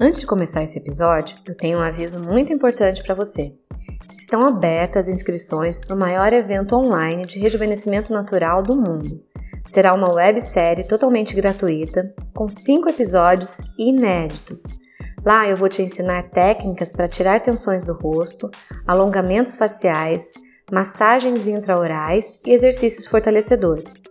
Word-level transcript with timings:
Antes 0.00 0.20
de 0.20 0.26
começar 0.26 0.62
esse 0.62 0.78
episódio, 0.78 1.36
eu 1.44 1.56
tenho 1.56 1.78
um 1.78 1.82
aviso 1.82 2.20
muito 2.20 2.52
importante 2.52 3.02
para 3.02 3.16
você. 3.16 3.50
Estão 4.16 4.46
abertas 4.46 5.08
inscrições 5.08 5.84
para 5.84 5.96
o 5.96 5.98
maior 5.98 6.32
evento 6.32 6.76
online 6.76 7.26
de 7.26 7.40
rejuvenescimento 7.40 8.12
natural 8.12 8.62
do 8.62 8.76
mundo. 8.76 9.20
Será 9.66 9.92
uma 9.92 10.14
websérie 10.14 10.86
totalmente 10.86 11.34
gratuita, 11.34 12.14
com 12.32 12.48
cinco 12.48 12.88
episódios 12.88 13.58
inéditos. 13.76 14.62
Lá 15.24 15.48
eu 15.48 15.56
vou 15.56 15.68
te 15.68 15.82
ensinar 15.82 16.30
técnicas 16.30 16.92
para 16.92 17.08
tirar 17.08 17.40
tensões 17.40 17.84
do 17.84 17.92
rosto, 17.92 18.48
alongamentos 18.86 19.56
faciais, 19.56 20.34
massagens 20.70 21.48
intraorais 21.48 22.38
e 22.46 22.52
exercícios 22.52 23.04
fortalecedores. 23.08 24.04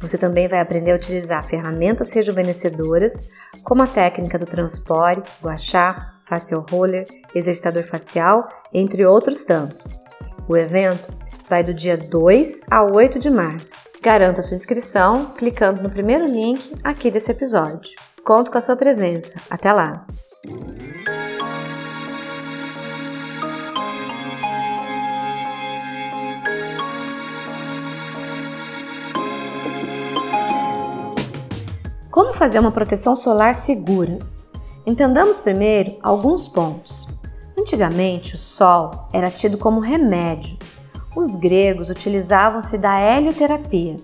Você 0.00 0.16
também 0.16 0.46
vai 0.46 0.60
aprender 0.60 0.92
a 0.92 0.96
utilizar 0.96 1.48
ferramentas 1.48 2.12
rejuvenescedoras, 2.12 3.28
como 3.62 3.82
a 3.82 3.86
técnica 3.86 4.38
do 4.38 4.46
transpore, 4.46 5.22
guachá, 5.42 6.14
facial 6.26 6.64
roller, 6.70 7.06
exercitador 7.34 7.84
facial, 7.84 8.48
entre 8.72 9.04
outros 9.04 9.44
tantos. 9.44 10.02
O 10.48 10.56
evento 10.56 11.12
vai 11.48 11.62
do 11.62 11.74
dia 11.74 11.96
2 11.96 12.62
a 12.70 12.82
8 12.82 13.18
de 13.18 13.30
março. 13.30 13.84
Garanta 14.00 14.42
sua 14.42 14.56
inscrição 14.56 15.26
clicando 15.36 15.82
no 15.82 15.90
primeiro 15.90 16.26
link 16.26 16.74
aqui 16.82 17.10
desse 17.10 17.30
episódio. 17.30 17.90
Conto 18.24 18.50
com 18.50 18.58
a 18.58 18.62
sua 18.62 18.76
presença. 18.76 19.34
Até 19.50 19.72
lá! 19.72 20.06
Como 32.12 32.34
fazer 32.34 32.58
uma 32.58 32.70
proteção 32.70 33.16
solar 33.16 33.56
segura? 33.56 34.18
Entendamos 34.84 35.40
primeiro 35.40 35.96
alguns 36.02 36.46
pontos. 36.46 37.08
Antigamente, 37.58 38.34
o 38.34 38.38
sol 38.38 39.08
era 39.14 39.30
tido 39.30 39.56
como 39.56 39.80
remédio. 39.80 40.58
Os 41.16 41.34
gregos 41.36 41.88
utilizavam-se 41.88 42.76
da 42.76 43.00
helioterapia, 43.00 43.96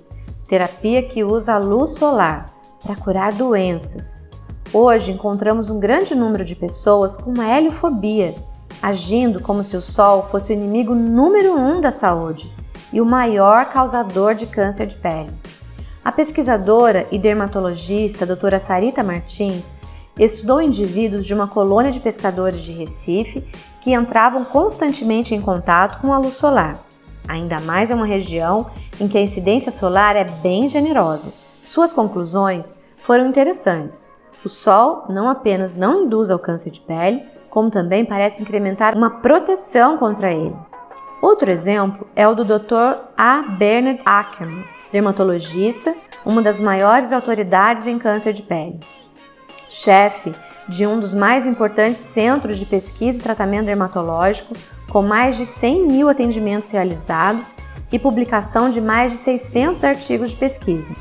terapia 0.49 1.03
que 1.03 1.23
usa 1.23 1.53
a 1.53 1.59
luz 1.59 1.99
solar 1.99 2.51
para 2.83 2.97
curar 2.97 3.35
doenças. 3.35 4.31
Hoje 4.73 5.13
encontramos 5.13 5.69
um 5.69 5.79
grande 5.79 6.15
número 6.15 6.47
de 6.47 6.57
pessoas 6.57 7.15
com 7.15 7.31
uma 7.31 7.47
heliofobia, 7.47 8.35
agindo 8.81 9.43
como 9.43 9.63
se 9.63 9.77
o 9.77 9.83
sol 9.83 10.29
fosse 10.31 10.51
o 10.51 10.57
inimigo 10.57 10.95
número 10.95 11.53
um 11.53 11.79
da 11.79 11.93
saúde 11.93 12.51
e 12.91 13.03
o 13.03 13.05
maior 13.05 13.67
causador 13.67 14.35
de 14.35 14.47
câncer 14.47 14.87
de 14.87 14.97
pele. 14.97 15.31
A 16.09 16.13
pesquisadora 16.13 17.07
e 17.13 17.19
dermatologista 17.19 18.25
doutora 18.25 18.59
Sarita 18.59 19.03
Martins 19.03 19.79
estudou 20.19 20.59
indivíduos 20.59 21.27
de 21.27 21.35
uma 21.35 21.47
colônia 21.47 21.93
de 21.93 22.01
pescadores 22.01 22.63
de 22.63 22.73
Recife 22.73 23.45
que 23.83 23.93
entravam 23.93 24.43
constantemente 24.43 25.35
em 25.35 25.41
contato 25.43 26.01
com 26.01 26.11
a 26.11 26.19
luz 26.19 26.37
solar. 26.37 26.83
Ainda 27.29 27.61
mais 27.61 27.91
é 27.91 27.95
uma 27.95 28.07
região 28.07 28.71
em 28.99 29.07
que 29.07 29.19
a 29.19 29.21
incidência 29.21 29.71
solar 29.71 30.17
é 30.17 30.25
bem 30.25 30.67
generosa. 30.67 31.31
Suas 31.63 31.93
conclusões 31.93 32.85
foram 33.03 33.29
interessantes. 33.29 34.11
O 34.43 34.49
sol 34.49 35.05
não 35.11 35.29
apenas 35.29 35.77
não 35.77 36.05
induz 36.05 36.31
ao 36.31 36.39
câncer 36.39 36.71
de 36.71 36.81
pele, 36.81 37.23
como 37.51 37.71
também 37.71 38.03
parece 38.03 38.41
incrementar 38.41 38.97
uma 38.97 39.21
proteção 39.21 39.99
contra 39.99 40.33
ele. 40.33 40.57
Outro 41.21 41.51
exemplo 41.51 42.09
é 42.17 42.27
o 42.27 42.35
do 42.35 42.47
Dr. 42.47 42.97
A. 43.15 43.43
Bernard 43.59 44.03
Ackerman, 44.07 44.65
dermatologista, 44.93 45.95
uma 46.25 46.43
das 46.43 46.59
maiores 46.59 47.13
autoridades 47.13 47.87
em 47.87 47.99
câncer 47.99 48.33
de 48.33 48.43
pele. 48.43 48.81
Chefe 49.69 50.35
de 50.69 50.87
um 50.87 51.01
dos 51.01 51.15
mais 51.15 51.47
importantes 51.47 51.99
centros 51.99 52.59
de 52.59 52.67
pesquisa 52.67 53.19
e 53.19 53.23
tratamento 53.23 53.67
dermatológico, 53.67 54.55
com 54.91 55.03
mais 55.03 55.37
de 55.37 55.47
100 55.47 55.87
mil 55.87 56.09
atendimentos 56.09 56.71
realizados 56.71 57.57
e 57.91 57.99
publicação 57.99 58.69
de 58.69 58.81
mais 58.81 59.13
de 59.13 59.19
600 59.19 59.83
artigos 59.83 60.31
de 60.31 60.37
pesquisa, 60.37 60.95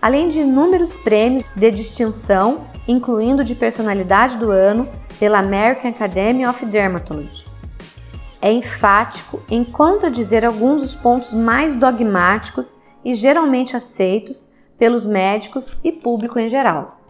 além 0.00 0.28
de 0.28 0.40
inúmeros 0.40 0.96
prêmios 0.96 1.44
de 1.54 1.70
distinção, 1.70 2.66
incluindo 2.86 3.42
de 3.42 3.54
personalidade 3.54 4.36
do 4.36 4.50
ano 4.50 4.88
pela 5.18 5.38
American 5.38 5.90
Academy 5.90 6.46
of 6.46 6.64
Dermatology. 6.64 7.44
É 8.40 8.50
enfático 8.50 9.42
em 9.50 9.62
contradizer 9.64 10.44
alguns 10.44 10.80
dos 10.80 10.94
pontos 10.94 11.34
mais 11.34 11.76
dogmáticos 11.76 12.78
e 13.04 13.14
geralmente 13.14 13.76
aceitos 13.76 14.50
pelos 14.78 15.06
médicos 15.06 15.78
e 15.84 15.92
público 15.92 16.38
em 16.38 16.48
geral. 16.48 17.00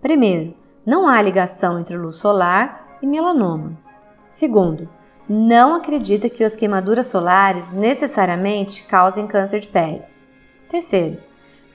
Primeiro, 0.00 0.54
não 0.84 1.06
há 1.06 1.20
ligação 1.22 1.78
entre 1.78 1.96
luz 1.96 2.16
solar 2.16 2.98
e 3.02 3.06
melanoma. 3.06 3.76
Segundo, 4.26 4.88
não 5.28 5.74
acredita 5.74 6.28
que 6.28 6.42
as 6.42 6.56
queimaduras 6.56 7.06
solares 7.06 7.72
necessariamente 7.72 8.82
causem 8.84 9.26
câncer 9.26 9.60
de 9.60 9.68
pele. 9.68 10.02
Terceiro, 10.68 11.18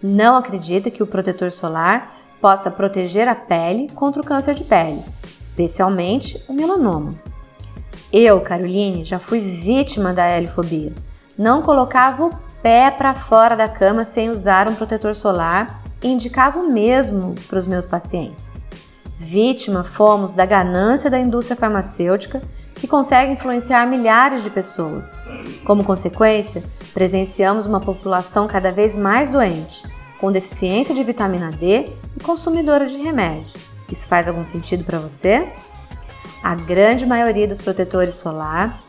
não 0.01 0.35
acredita 0.35 0.91
que 0.91 1.01
o 1.01 1.07
protetor 1.07 1.51
solar 1.51 2.13
possa 2.41 2.69
proteger 2.69 3.27
a 3.27 3.35
pele 3.35 3.89
contra 3.95 4.21
o 4.21 4.25
câncer 4.25 4.53
de 4.53 4.63
pele, 4.63 5.03
especialmente 5.39 6.43
o 6.47 6.53
melanoma. 6.53 7.15
Eu, 8.11 8.39
Caroline, 8.41 9.03
já 9.03 9.19
fui 9.19 9.39
vítima 9.39 10.13
da 10.13 10.37
helifobia. 10.37 10.93
Não 11.37 11.61
colocava 11.61 12.25
o 12.25 12.29
pé 12.61 12.91
para 12.91 13.13
fora 13.13 13.55
da 13.55 13.67
cama 13.67 14.03
sem 14.03 14.29
usar 14.29 14.67
um 14.67 14.75
protetor 14.75 15.15
solar 15.15 15.81
indicava 16.03 16.59
o 16.59 16.71
mesmo 16.71 17.35
para 17.47 17.59
os 17.59 17.67
meus 17.67 17.85
pacientes. 17.85 18.63
Vítima 19.17 19.83
fomos 19.83 20.33
da 20.33 20.45
ganância 20.45 21.09
da 21.09 21.19
indústria 21.19 21.57
farmacêutica 21.57 22.41
que 22.75 22.87
consegue 22.87 23.31
influenciar 23.31 23.87
milhares 23.87 24.43
de 24.43 24.49
pessoas. 24.51 25.21
Como 25.65 25.83
consequência, 25.83 26.63
presenciamos 26.93 27.65
uma 27.65 27.79
população 27.79 28.47
cada 28.47 28.71
vez 28.71 28.95
mais 28.95 29.29
doente, 29.29 29.83
com 30.19 30.31
deficiência 30.31 30.93
de 30.93 31.03
vitamina 31.03 31.49
D 31.49 31.91
e 32.15 32.23
consumidora 32.23 32.85
de 32.85 32.99
remédio. 32.99 33.59
Isso 33.91 34.07
faz 34.07 34.27
algum 34.27 34.43
sentido 34.43 34.83
para 34.83 34.99
você? 34.99 35.47
A 36.43 36.53
grande 36.53 37.05
maioria 37.05 37.47
dos 37.47 37.61
protetores 37.61 38.15
solar, 38.15 38.83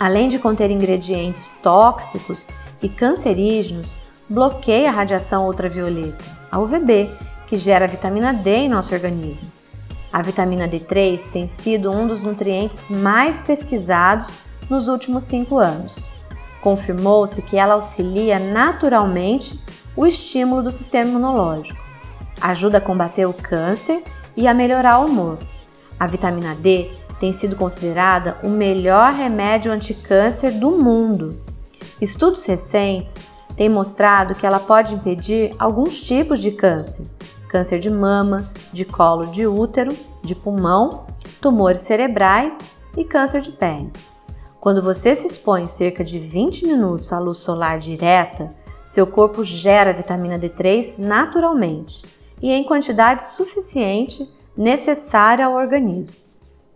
além 0.00 0.28
de 0.28 0.38
conter 0.38 0.70
ingredientes 0.70 1.50
tóxicos 1.62 2.48
e 2.82 2.88
cancerígenos, 2.88 3.96
bloqueia 4.28 4.88
a 4.88 4.92
radiação 4.92 5.46
ultravioleta, 5.46 6.24
a 6.50 6.58
UVB, 6.58 7.10
que 7.46 7.56
gera 7.56 7.86
vitamina 7.86 8.32
D 8.32 8.50
em 8.50 8.68
nosso 8.68 8.94
organismo. 8.94 9.50
A 10.12 10.22
vitamina 10.22 10.68
D3 10.68 11.30
tem 11.30 11.46
sido 11.46 11.90
um 11.90 12.06
dos 12.06 12.22
nutrientes 12.22 12.88
mais 12.88 13.40
pesquisados 13.40 14.36
nos 14.68 14.88
últimos 14.88 15.24
cinco 15.24 15.58
anos. 15.58 16.06
Confirmou-se 16.62 17.42
que 17.42 17.56
ela 17.56 17.74
auxilia 17.74 18.38
naturalmente 18.38 19.58
o 19.96 20.06
estímulo 20.06 20.62
do 20.62 20.70
sistema 20.70 21.10
imunológico, 21.10 21.80
ajuda 22.40 22.78
a 22.78 22.80
combater 22.80 23.26
o 23.26 23.32
câncer 23.32 24.02
e 24.36 24.46
a 24.46 24.54
melhorar 24.54 25.00
o 25.00 25.06
humor. 25.06 25.38
A 25.98 26.06
vitamina 26.06 26.54
D 26.54 26.90
tem 27.18 27.32
sido 27.32 27.56
considerada 27.56 28.38
o 28.42 28.48
melhor 28.48 29.12
remédio 29.12 29.72
anticâncer 29.72 30.52
do 30.52 30.70
mundo. 30.70 31.40
Estudos 32.00 32.44
recentes 32.44 33.26
têm 33.56 33.68
mostrado 33.68 34.36
que 34.36 34.46
ela 34.46 34.60
pode 34.60 34.94
impedir 34.94 35.52
alguns 35.58 36.00
tipos 36.00 36.40
de 36.40 36.52
câncer: 36.52 37.06
câncer 37.48 37.80
de 37.80 37.90
mama, 37.90 38.48
de 38.72 38.84
colo 38.84 39.26
de 39.26 39.48
útero, 39.48 39.92
de 40.22 40.34
pulmão, 40.34 41.06
tumores 41.40 41.80
cerebrais 41.80 42.70
e 42.96 43.04
câncer 43.04 43.40
de 43.40 43.50
pele. 43.50 43.92
Quando 44.60 44.80
você 44.80 45.16
se 45.16 45.26
expõe 45.26 45.66
cerca 45.66 46.04
de 46.04 46.20
20 46.20 46.66
minutos 46.66 47.12
à 47.12 47.18
luz 47.18 47.38
solar 47.38 47.80
direta, 47.80 48.54
seu 48.84 49.06
corpo 49.06 49.42
gera 49.42 49.92
vitamina 49.92 50.38
D3 50.38 51.00
naturalmente 51.00 52.04
e 52.40 52.52
em 52.52 52.62
quantidade 52.62 53.24
suficiente 53.24 54.28
necessária 54.56 55.46
ao 55.46 55.54
organismo. 55.54 56.20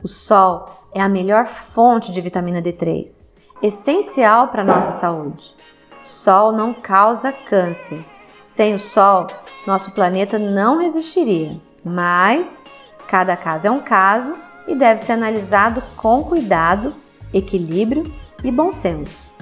O 0.02 0.08
sol 0.08 0.68
é 0.92 1.00
a 1.00 1.08
melhor 1.08 1.46
fonte 1.46 2.10
de 2.10 2.20
vitamina 2.20 2.60
D3 2.60 3.31
essencial 3.62 4.48
para 4.48 4.64
nossa 4.64 4.90
saúde. 4.90 5.54
Sol 6.00 6.50
não 6.50 6.74
causa 6.74 7.32
câncer. 7.32 8.04
Sem 8.42 8.74
o 8.74 8.78
Sol, 8.78 9.28
nosso 9.64 9.92
planeta 9.92 10.36
não 10.38 10.78
resistiria. 10.78 11.60
Mas 11.84 12.64
cada 13.06 13.36
caso 13.36 13.68
é 13.68 13.70
um 13.70 13.80
caso 13.80 14.36
e 14.66 14.74
deve 14.74 15.00
ser 15.00 15.12
analisado 15.12 15.82
com 15.96 16.24
cuidado, 16.24 16.94
equilíbrio 17.32 18.12
e 18.42 18.50
bom 18.50 18.70
senso. 18.70 19.36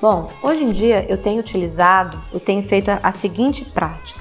Bom, 0.00 0.30
hoje 0.42 0.62
em 0.62 0.70
dia 0.70 1.04
eu 1.08 1.20
tenho 1.20 1.40
utilizado, 1.40 2.20
eu 2.32 2.38
tenho 2.38 2.62
feito 2.62 2.90
a, 2.90 3.00
a 3.02 3.10
seguinte 3.10 3.64
prática. 3.64 4.20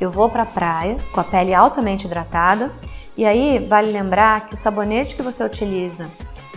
Eu 0.00 0.10
vou 0.10 0.28
para 0.30 0.44
a 0.44 0.46
praia 0.46 0.96
com 1.12 1.20
a 1.20 1.24
pele 1.24 1.52
altamente 1.52 2.06
hidratada 2.06 2.72
e 3.16 3.26
aí 3.26 3.58
vale 3.58 3.90
lembrar 3.90 4.46
que 4.46 4.54
o 4.54 4.56
sabonete 4.56 5.16
que 5.16 5.22
você 5.22 5.42
utiliza 5.42 6.08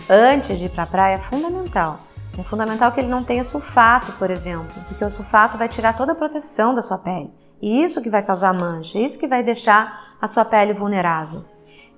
antes 0.08 0.58
de 0.58 0.66
ir 0.66 0.68
para 0.70 0.84
a 0.84 0.86
praia 0.86 1.14
é 1.14 1.18
fundamental. 1.18 1.98
É 2.40 2.42
fundamental 2.42 2.90
que 2.90 2.98
ele 2.98 3.08
não 3.08 3.22
tenha 3.22 3.44
sulfato, 3.44 4.12
por 4.12 4.30
exemplo, 4.30 4.82
porque 4.88 5.04
o 5.04 5.10
sulfato 5.10 5.58
vai 5.58 5.68
tirar 5.68 5.94
toda 5.94 6.12
a 6.12 6.14
proteção 6.14 6.74
da 6.74 6.80
sua 6.80 6.96
pele. 6.96 7.30
E 7.60 7.82
isso 7.82 8.00
que 8.00 8.08
vai 8.08 8.22
causar 8.22 8.54
mancha, 8.54 8.98
isso 8.98 9.18
que 9.18 9.28
vai 9.28 9.42
deixar 9.42 10.16
a 10.18 10.26
sua 10.26 10.42
pele 10.42 10.72
vulnerável. 10.72 11.44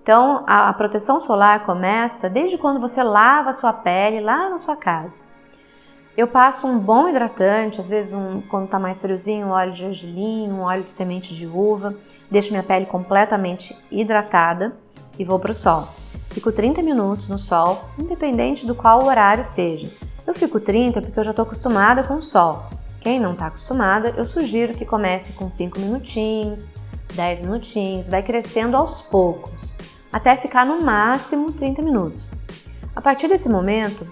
Então, 0.03 0.43
a, 0.49 0.69
a 0.69 0.73
proteção 0.73 1.21
solar 1.21 1.65
começa 1.65 2.29
desde 2.29 2.59
quando 2.59 2.81
você 2.81 3.05
lava 3.05 3.50
a 3.50 3.53
sua 3.53 3.73
pele 3.73 4.21
lá 4.21 4.50
na 4.50 4.59
sua 4.59 4.75
casa. 4.75 5.25
Eu 6.17 6.27
passo 6.27 6.67
um 6.67 6.81
bom 6.81 7.09
hidratante, 7.09 7.81
às 7.81 7.88
vezes 7.88 8.12
um, 8.12 8.41
quando 8.41 8.65
está 8.65 8.81
mais 8.81 9.00
friozinho, 9.00 9.47
um 9.47 9.50
óleo 9.50 9.71
de 9.71 9.79
gergelim, 9.79 10.50
um 10.50 10.62
óleo 10.62 10.83
de 10.83 10.91
semente 10.91 11.37
de 11.37 11.47
uva. 11.47 11.95
Deixo 12.29 12.50
minha 12.50 12.65
pele 12.65 12.87
completamente 12.87 13.79
hidratada 13.93 14.73
e 15.17 15.25
vou 15.25 15.38
para 15.38 15.53
o 15.53 15.55
sol. 15.55 15.87
Fico 16.31 16.50
30 16.50 16.83
minutos 16.83 17.29
no 17.29 17.38
sol, 17.38 17.85
independente 17.97 18.67
do 18.67 18.75
qual 18.75 19.05
horário 19.05 19.45
seja. 19.45 19.88
Eu 20.32 20.38
fico 20.38 20.58
30 20.58 21.02
porque 21.02 21.20
eu 21.20 21.25
já 21.25 21.31
estou 21.32 21.43
acostumada 21.43 22.02
com 22.05 22.14
o 22.14 22.20
sol. 22.23 22.64
Quem 23.02 23.20
não 23.20 23.34
está 23.34 23.49
acostumada, 23.49 24.14
eu 24.17 24.25
sugiro 24.25 24.73
que 24.73 24.87
comece 24.87 25.34
com 25.34 25.50
5 25.50 25.79
minutinhos, 25.79 26.73
10 27.12 27.40
minutinhos, 27.40 28.08
vai 28.08 28.23
crescendo 28.23 28.75
aos 28.75 29.02
poucos, 29.02 29.76
até 30.11 30.34
ficar 30.34 30.64
no 30.64 30.81
máximo 30.81 31.52
30 31.52 31.82
minutos. 31.82 32.32
A 32.96 33.00
partir 33.02 33.29
desse 33.29 33.46
momento, 33.46 34.08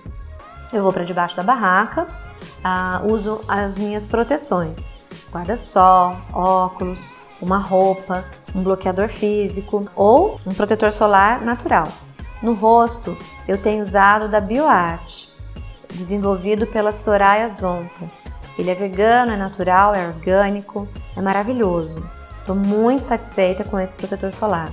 eu 0.75 0.82
vou 0.82 0.93
para 0.93 1.05
debaixo 1.05 1.38
da 1.38 1.43
barraca, 1.43 2.06
uh, 2.06 3.11
uso 3.11 3.40
as 3.49 3.78
minhas 3.78 4.06
proteções: 4.06 4.96
guarda-sol, 5.32 6.19
óculos, 6.34 7.14
uma 7.40 7.56
roupa, 7.56 8.26
um 8.55 8.62
bloqueador 8.62 9.08
físico 9.08 9.88
ou 9.96 10.38
um 10.46 10.52
protetor 10.52 10.93
solar 10.93 11.40
natural. 11.40 11.88
No 12.43 12.52
rosto, 12.52 13.16
eu 13.49 13.56
tenho 13.56 13.81
usado 13.81 14.28
da 14.28 14.38
BioArt, 14.38 15.30
desenvolvido 15.92 16.66
pela 16.66 16.92
Soraya 16.92 17.48
Zonta. 17.48 18.04
Ele 18.58 18.70
é 18.70 18.75
vegano, 18.75 19.32
é 19.32 19.37
natural, 19.37 19.94
é 19.94 20.06
orgânico, 20.06 20.87
é 21.16 21.20
maravilhoso. 21.20 22.02
Estou 22.40 22.54
muito 22.54 23.04
satisfeita 23.04 23.64
com 23.64 23.78
esse 23.78 23.96
protetor 23.96 24.32
solar. 24.32 24.72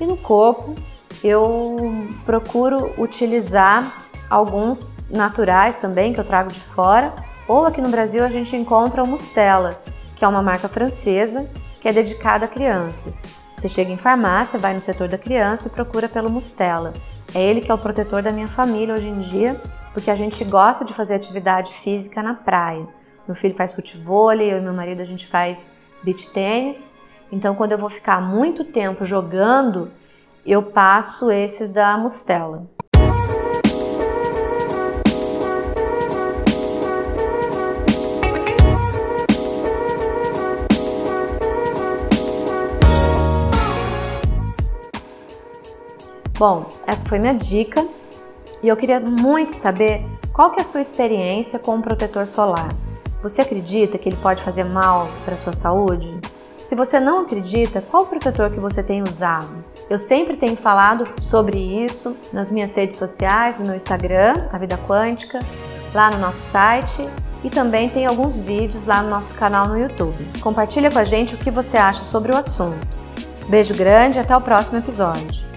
E 0.00 0.06
no 0.06 0.16
corpo, 0.16 0.74
eu 1.22 1.76
procuro 2.24 2.92
utilizar 2.98 4.04
alguns 4.28 5.10
naturais 5.10 5.78
também 5.78 6.12
que 6.12 6.20
eu 6.20 6.24
trago 6.24 6.50
de 6.50 6.60
fora, 6.60 7.14
ou 7.46 7.66
aqui 7.66 7.80
no 7.80 7.88
Brasil 7.88 8.24
a 8.24 8.30
gente 8.30 8.56
encontra 8.56 9.02
o 9.02 9.06
Mustela, 9.06 9.80
que 10.16 10.24
é 10.24 10.28
uma 10.28 10.42
marca 10.42 10.68
francesa 10.68 11.50
que 11.80 11.88
é 11.88 11.92
dedicada 11.92 12.44
a 12.44 12.48
crianças. 12.48 13.24
Você 13.56 13.68
chega 13.68 13.92
em 13.92 13.96
farmácia, 13.96 14.58
vai 14.58 14.72
no 14.72 14.80
setor 14.80 15.08
da 15.08 15.18
criança 15.18 15.68
e 15.68 15.70
procura 15.70 16.08
pelo 16.08 16.30
Mustela. 16.30 16.92
É 17.34 17.42
ele 17.42 17.60
que 17.60 17.70
é 17.70 17.74
o 17.74 17.78
protetor 17.78 18.22
da 18.22 18.32
minha 18.32 18.48
família 18.48 18.94
hoje 18.94 19.08
em 19.08 19.18
dia, 19.18 19.60
porque 19.92 20.10
a 20.10 20.16
gente 20.16 20.42
gosta 20.44 20.84
de 20.84 20.94
fazer 20.94 21.14
atividade 21.14 21.72
física 21.72 22.22
na 22.22 22.34
praia. 22.34 22.86
Meu 23.26 23.34
filho 23.34 23.54
faz 23.54 23.74
futebol, 23.74 24.32
eu 24.32 24.58
e 24.58 24.60
meu 24.60 24.72
marido 24.72 25.00
a 25.00 25.04
gente 25.04 25.26
faz 25.26 25.74
beach 26.02 26.30
tênis. 26.30 26.94
Então, 27.30 27.54
quando 27.54 27.72
eu 27.72 27.78
vou 27.78 27.88
ficar 27.88 28.20
muito 28.20 28.64
tempo 28.64 29.04
jogando, 29.04 29.90
eu 30.44 30.62
passo 30.62 31.30
esse 31.30 31.68
da 31.68 31.96
Mustela. 31.96 32.66
Bom, 46.38 46.66
essa 46.86 47.06
foi 47.06 47.20
minha 47.20 47.34
dica 47.34 47.86
e 48.62 48.68
eu 48.68 48.76
queria 48.76 49.00
muito 49.00 49.52
saber 49.52 50.06
qual 50.32 50.50
que 50.50 50.60
é 50.60 50.62
a 50.62 50.66
sua 50.66 50.80
experiência 50.80 51.58
com 51.58 51.76
o 51.76 51.82
protetor 51.82 52.26
solar. 52.26 52.68
Você 53.22 53.42
acredita 53.42 53.98
que 53.98 54.08
ele 54.08 54.16
pode 54.16 54.42
fazer 54.42 54.64
mal 54.64 55.08
para 55.24 55.34
a 55.34 55.38
sua 55.38 55.52
saúde? 55.52 56.20
Se 56.56 56.74
você 56.74 56.98
não 56.98 57.20
acredita, 57.20 57.82
qual 57.82 58.06
protetor 58.06 58.50
que 58.50 58.60
você 58.60 58.82
tem 58.82 59.02
usado? 59.02 59.64
Eu 59.90 59.98
sempre 59.98 60.36
tenho 60.36 60.56
falado 60.56 61.06
sobre 61.20 61.58
isso 61.58 62.16
nas 62.32 62.50
minhas 62.50 62.74
redes 62.74 62.96
sociais, 62.96 63.58
no 63.58 63.66
meu 63.66 63.74
Instagram, 63.74 64.48
a 64.52 64.58
Vida 64.58 64.78
Quântica, 64.78 65.38
lá 65.92 66.10
no 66.10 66.18
nosso 66.18 66.38
site 66.50 67.06
e 67.44 67.50
também 67.50 67.88
tem 67.88 68.06
alguns 68.06 68.38
vídeos 68.38 68.86
lá 68.86 69.02
no 69.02 69.10
nosso 69.10 69.34
canal 69.34 69.68
no 69.68 69.78
YouTube. 69.78 70.24
Compartilha 70.40 70.90
com 70.90 70.98
a 70.98 71.04
gente 71.04 71.34
o 71.34 71.38
que 71.38 71.50
você 71.50 71.76
acha 71.76 72.04
sobre 72.04 72.32
o 72.32 72.36
assunto. 72.36 72.86
Beijo 73.48 73.74
grande 73.74 74.18
e 74.18 74.20
até 74.20 74.36
o 74.36 74.40
próximo 74.40 74.78
episódio. 74.78 75.51